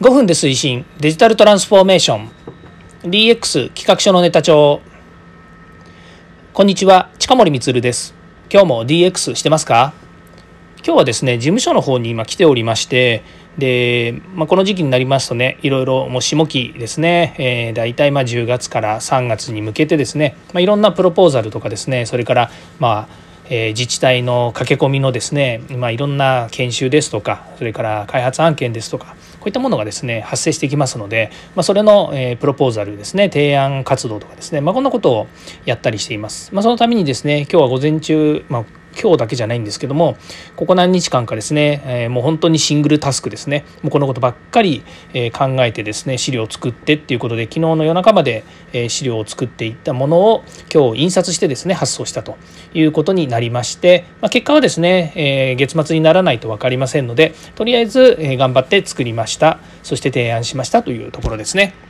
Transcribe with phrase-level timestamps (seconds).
[0.00, 0.86] 5分で推進。
[0.98, 2.30] デジタルトランスフォーメーション。
[3.02, 4.80] DX 企画書のネタ帳。
[6.54, 8.14] こんにちは近森光です。
[8.50, 9.92] 今日も DX してますか？
[10.78, 13.22] 今日はですね事務所の方に今来ておりまして
[13.58, 35.26] で、まあ、この時期になりますとねいろいろもう下期ですね、えー、大体まあ10月から3月に向けてですね、まあ、いろんなプロポーザルとかですねそれからまあえ自治体の駆け込みのですね、まあ、いろんな研修ですとかそれから開発案件ですとかこういったものがですね発生してきますので、まあ、それの、えプロポーザルですね提案活動とかですね、まあ、こんなことを
[35.64, 36.54] やったりしています。
[36.54, 40.16] まあ、そのためにですね今日は午前中、まあ今日だけじゃないんですけども
[40.56, 44.82] ここ何日間かですね、え、もう本当にシングルタスクですねもうこのことばっかり、
[45.14, 52.36] え、考えてですね資料を作ってっていうことで昨日の夜中まで、え、資料を作っていったものを今日印刷してですね発送したと
[52.74, 61.89] いうことになりまして、まあ、結果はですね、え月末にならないと分かりませんのでとりあえず、え頑張って作りましたそして提案しましたというところですね。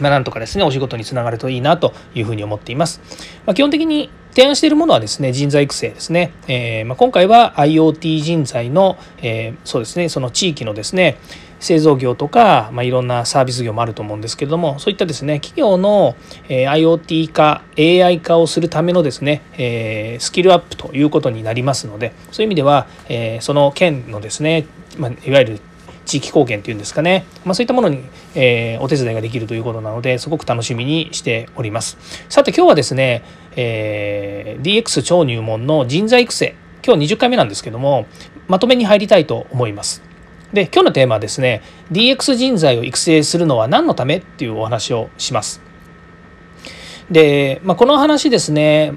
[0.00, 3.00] まあ、なんとかですねお仕事につながるといいなというふうに思っています。
[3.46, 11.18] まあ、基本的に提案しているものはですね人材育成ですね、えー、まあ、今回は IoT 人材の、えー、そうですねその地域のですね
[11.60, 16.16] 製造業とか、まあ、いろんなサービス業もあると思うんですけれどもそういったですね企業の、
[16.48, 24.66] えー、IoT 化 AI 化をするためのですね、えスキルアップということになりますのでそういう意味では、えその県のですね、
[24.98, 25.60] まあ、いわゆる
[26.12, 31.96] 地域貢献っていうんですかね、まあ、そういったものに、えー、お手伝いができるということなのですごく楽しみにしております。
[32.28, 33.24] さて今日はですね、
[33.56, 36.54] えー、DX 超入門の人材育成。
[36.84, 38.06] 今日20回目なんですけども
[38.48, 40.02] まとめに入りたいと思います。
[40.52, 45.62] で今日のテーマはですね DX 人材を育成するのは何のためっていうお話をします。
[47.10, 48.92] で、まあ、この話ですね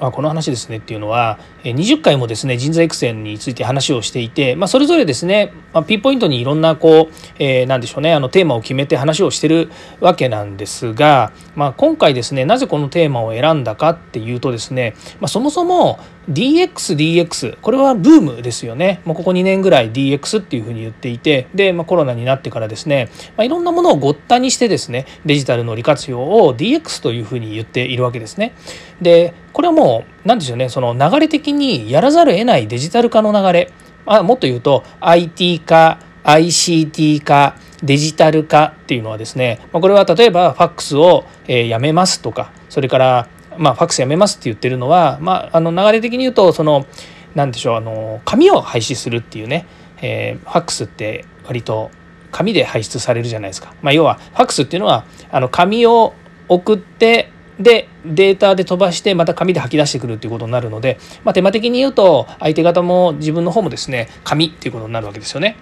[0.00, 15.98] あこの話ですねっていうのは20回もですね人材育成について話をしていて、まあ、それぞれですね、まあ、ピンポイントにいろんなこう、えー、何でしょうねあのテーマを決めて話をしてるわけなんですが、まあ、今回ですねなぜこのテーマを選んだかっていうとですね、まあ、そもそも
[16.30, 19.00] DXDX これはブームですよね。
[19.04, 21.48] もうここ2年ぐらい DX っていうふうに言っていて。
[21.54, 28.54] で、まあ、コロナになってからですね、まあ、いろんなものをごったにしてですねデジタルの利活用を DX というふうに言っているわけですね。
[29.00, 30.68] でこれはもう何でしょうね。
[30.68, 33.72] その流れ的にやらざるを得ないデジタル化の流れ。
[34.06, 39.60] あもっと言うと IT 化 ICT 化デジタル化っていうのはですね。
[39.72, 43.28] これは例えばファックスをやめますとかそれから
[43.58, 46.86] まあファックスやめますって言ってるのは、まあ、あの流れ的に言うとその
[47.34, 49.66] 何でしょうあの紙を廃止するっていうね、
[50.00, 51.90] えー、ファックスって割と
[52.30, 53.74] 紙で排出されるじゃないですか。
[53.82, 56.14] まあ、要はファックスっていうのはあの紙を
[56.48, 65.56] 送ってでデータで飛ばしてまた紙で吐き出してくるっていうことになるので、まあ、手間的に言うと相手方も自分の方もですね紙っていうことになるわけですよね。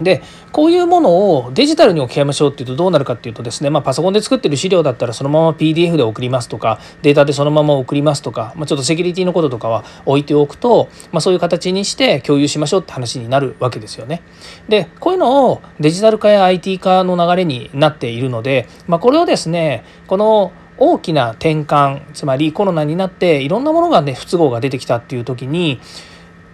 [0.00, 14.22] でこういうものをデジタルに置き換えましょうっていうとどうなるかっていうとですね、まあ、パソコンで作ってる資料だったらそのまま PDF で送りますとかデータでそのまま送りますとか、まあ、ちょっとセキュリティのこととかは置いておくと、まあ、そういう形にして共有しましょうって話になるわけですよね。
[14.68, 25.80] でこういうのをデジタル化や IT 化の流れになっているので、ま、これをですねこの大きな転換つまりコロナになっていろんなものがね不都合が出てきたっていう時に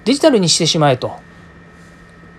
[0.04, 1.19] デジタルにしてしまえと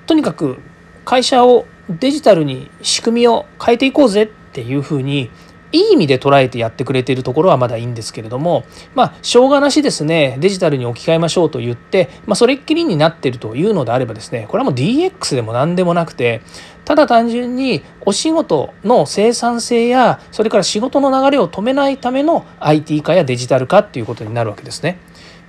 [0.06, 0.60] とにかく
[1.06, 5.30] 会社をデジタルに仕組みを変えていこうぜっていうふうに
[5.74, 16.42] いい意味で捉えてやってくれているところはまだいいんですけれどもまあしょうがなしですねデジタルに置き換えましょうと言って、まあ、それっきりになってるというのであればですねこれはもう DX でも何でもなくて
[16.86, 25.00] ただ単純にお仕事の生産性やそれから仕事の流れを止めないための IT 化やデジタル化っていうことになるわけですね。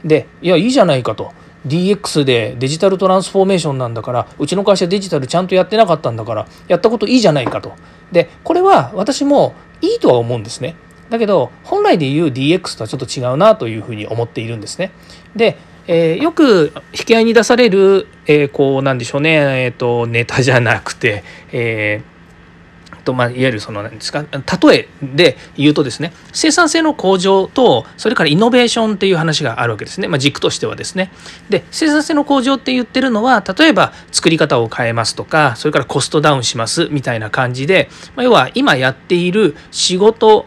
[0.04, 1.32] でいやいいじゃないかと。
[1.66, 7.74] DX でデジタルトランスフォーメーションなんだからうちの会社デジタルちゃんとやってなかったんだからやったこといいじゃないかと。
[8.12, 10.76] でこれは私もいいとは思うんですね。
[11.10, 14.92] だけど本来で言う DX とはちょっと違うなというふうに思っているんですね。
[15.36, 22.13] で、えー、よく引き合いに出される、えー、こうなんでしょうね、えーと、ネタじゃなくて、えー
[23.04, 31.12] とまあ、いわゆるその何ですか例えで言うとですね生産性の向上とそれからイノベーションっていう話があるわけですね、まあ、軸としてはですね。
[31.48, 40.46] で生産性の向上って言ってるのは例えば作り方を変えますとかそれからコストダウンしますみたいな感じで、まあ、要は今やっている仕事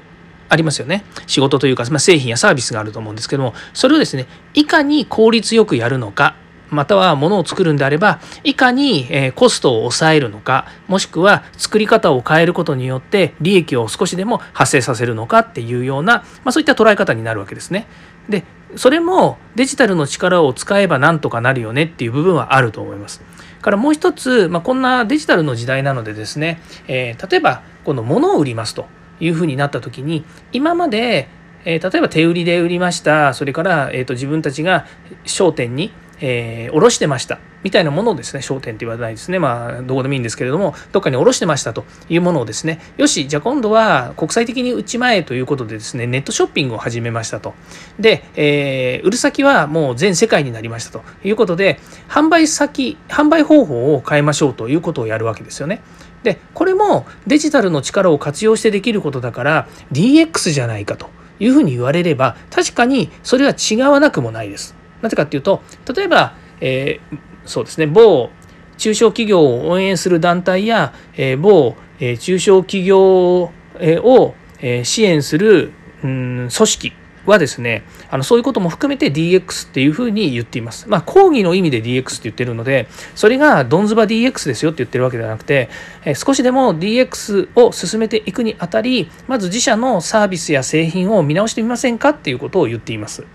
[0.50, 1.03] ありますよね。
[1.27, 6.36] 仕事というか、まあ、製品やサービスがあると思うんですけどもそれをですねいかに効率よくやるのか。
[6.69, 17.88] または物を作るんであればいかにえコストを抑えるのかもしくは作り方を変えることによって利益を少しでも発生させるのかっていうような、まあ、そういった捉え方になるわけですね。
[18.30, 18.44] で
[18.75, 23.22] それもデジタルの力を使えばなんとかなるよねっていう部分はあると思います。
[23.62, 28.88] からもう一つ、まあ、こんなデジタルの時代なのでですね、えー、例えばこの物を売りますと
[29.20, 31.28] いうふうになった時に今まで、
[31.66, 34.86] えー、例えば手売りで売りましたそれから、えーと自分たちが
[35.25, 39.40] 商店にえー、下ろしてましたみたいなものをですね商店って言わないですね。
[39.40, 42.80] まあどこでもいいんですけれどもどっかに下ろしてましたというものをですね。
[42.98, 47.54] よしじゃあ今度は国際的に売ちまえということでですねネットショッピングを始めましたと。
[48.00, 55.81] で、えー、売る先はもう全世界になりましたということで販売先販売方法を変えましょうということをやるわけですよね。
[56.24, 61.10] でこれもデジタルの力を活用してできることだから DX じゃないかと
[61.40, 64.76] いうふうに言われれば確かにそれは違わなくもないです。
[65.02, 65.62] なぜかっていうと
[65.94, 68.30] 例えば、えー、そうですね某
[68.78, 75.72] 中小企業を応援する団体や、えー、某、えー、中小企業を、えー、支援する、
[76.04, 76.94] うん、組織
[77.28, 80.88] はですねあのそういうことも含めて DX っていうふうに言っています。
[80.88, 85.70] まあ講義の意味で DX って言ってるのでそれがドンズバ DX ですよって言ってるわけではなくて、
[86.06, 93.26] え少しでも DX を進めていくにあたりまず自社のサービスや製品を見直してみませんかっていうことを言っています。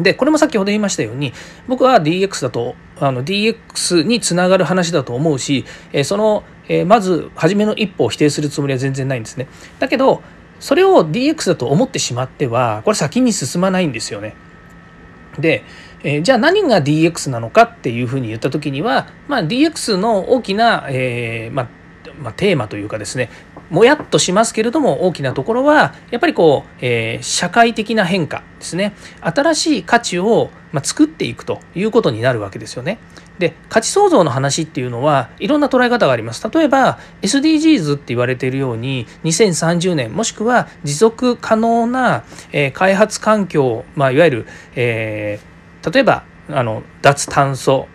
[0.00, 1.32] で、これも先ほど言いましたように、
[1.66, 9.48] 僕は DX だと、あの DX につながる話だと思うし、えその、えまず初めの一歩を否定するつもりは全然ないんですね。
[9.78, 10.22] だけど、
[10.60, 14.34] それを DX だと思ってしまっては、これ先に進まないんですよね。
[15.38, 15.64] で、
[16.04, 21.68] え、じゃあ何が DX なのかっていうふうに言った時には、まあ、DX の大きな、えー、まあ
[22.20, 23.30] まあ、テーマというかですね
[23.70, 32.98] もやっとしますけれども大きなところはやっぱりこう、えー、社会的な変化ですね新しい価値を、まあ、作っていくということになるわけですよね。
[33.38, 36.48] で価値創造の話っていうのはいろんな捉え方があります。
[36.50, 47.86] 例えば SDGs って言われているように2030年もしくは持続可能な、えー、開発環境、まあ、いわゆる、えー、例えばあの脱炭素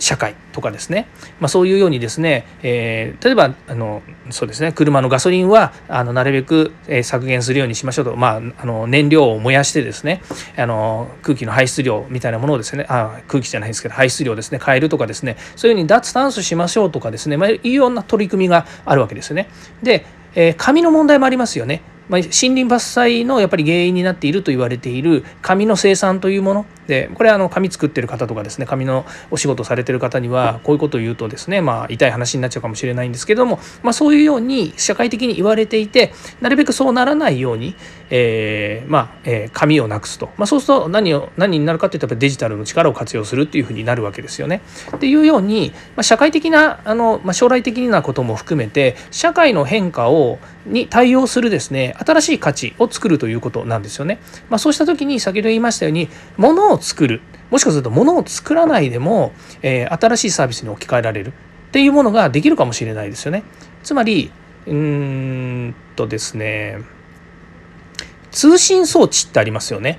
[0.00, 1.06] 社会とかですね、
[1.38, 10.22] まあ、そういうようにですね、えー、例えばあのそうですね車のガソリンはあのなるべく、え削減するようにしましょうと、まあ、あの燃料を燃やしてですね
[10.56, 19.48] あの空気の排出量みたいなものをですねあ空気じゃないですけど排出量ですね変えるとかですねそういうふうに脱炭素しましょうとかですね、まあ、いろんな取り組みがあるわけですよね。
[19.82, 21.82] で、えー、紙の問題もありますよね。
[22.10, 22.66] まあ、森林伐
[23.20, 26.66] 採のやっぱり原因になっていると言われている紙の生産というもの。
[26.88, 37.76] でこれあの紙作ってる方とかですね紙のお仕事されてる方にはこういうことを言うとですねまあ痛い話になっちゃうかもしれないんですけども、まあ、そういうように社会的に言われていてなるべくそうならないように、
[38.10, 44.62] えー、まあ、えー、紙をなくすと、まあ、そうすると何を何になるかっていうとデジタルの力を活用するっていうふうになるわけですよね。
[44.94, 54.18] っていうように、まあ、社会的なあの、まあ、将来的なことも含めて社会の変化をに対応するですね新しい価値を作るということなんですよね。
[54.48, 57.20] まあ、そうした時に先ほど言いましたように物を作る
[57.50, 59.32] もしかすると物を作らないでも、
[59.62, 63.44] えー、新しいサービスに置き換えられるっていうものができるかもしれないですよね。
[63.82, 64.30] つまり
[64.66, 66.78] うーんとですね
[68.30, 69.98] 通信装置ってありますよね。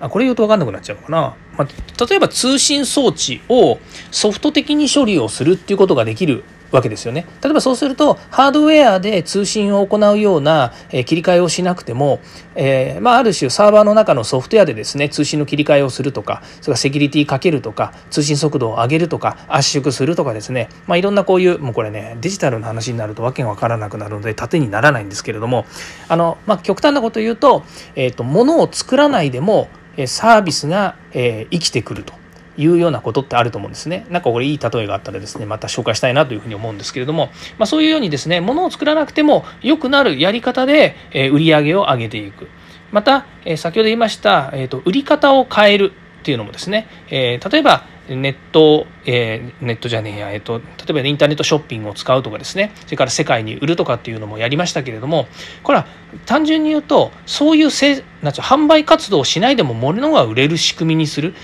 [0.00, 1.36] あこれ言うと分かんなくなっちゃうのかな。
[1.56, 3.78] まあ、例えば通信装置を
[4.10, 6.44] ソフト的に処理をするっていうことができる
[6.74, 7.26] わけですよね。
[7.42, 12.20] 例えばそうするとハードウェアで通信を行うような、え切り替えをしなくても、
[12.56, 25.66] えー、まあ、ある種サーバーの中のソフトウェアでですね通信の切り替えをするとかそれからセキュリティかけるとか通信速度を上げるとか圧縮するとかですね、まあ、いろんなこういうもうこれねデジタルの話になるとわけが分からなくなるので縦にならないんですけれども
[26.08, 29.68] あの、まあ、極端なこと言うと,、えーと、と物を作らないでも
[30.06, 32.23] サービスが、えー、生きてくると。
[32.56, 34.06] いうようなことってあると思うんですね。
[34.10, 42.48] なんかこれいい例えがあったらですね、また紹介したいなというふうに思うんですけれども、まあ、そういうようにですね、ものを作らなくても良くなるやり方で、え売り上げを上げていく。
[42.92, 45.92] また、え先ほど言いました、えーと、売り方を変える
[46.24, 55.26] っていうのもですね、えー、例えばネット、えー、ネットじゃねえや、えーと、例えばインターネットショッピングを使うとかですねそれから世界に売るとかっていうのもやりましたけれども
[55.62, 55.86] これは
[56.24, 61.34] 単純に言うとそういうせなん販売活動をしないでも物が売れる仕組みにする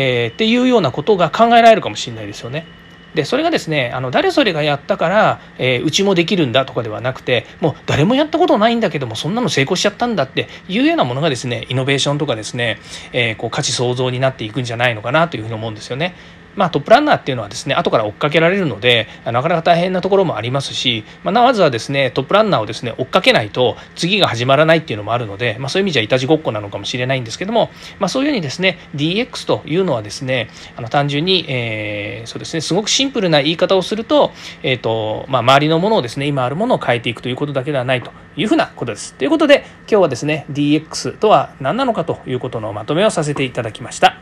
[0.00, 2.66] えー、っていうようなことが考えられるかもしれないですよね。
[3.14, 12.78] でそれがですねあの誰それがやったから、えー、うちもできるんだとかではなくてもう誰もやったことないんだけどもそんなの成功しちゃったんだっていうようなものがですねイノベーションとかですね、
[13.12, 16.14] えー、こう価値創造になっていくんじゃないのかなというふうに思うんですよね。
[16.58, 34.32] まあ、トップランナーっていうのはですね後から追っかけられるのでなかなか大変なところもありますし、まあ、まずはですねトップランナーをですね追っかけないと次が始まらないっていうのもあるので、まあ、そういう意味じゃいたちごっこなのかもしれないんですけども、まあ、そういうようにですね DX というのはですねあの単純に、えー、そうですねすごくシンプルな言い方をすると,、
[34.64, 39.14] えーとまあ、周りのものをですね今あるものを変えていくということだけではないというふうなことです。
[39.14, 44.18] ということで今日はですね DX とは何なのかということのまとめをさせていただきました。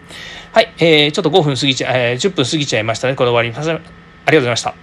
[0.52, 4.74] はい、えー、ちょっと5分過ぎちゃ、えー、10分過ぎちゃいましたねこの終わりにありがとうございました。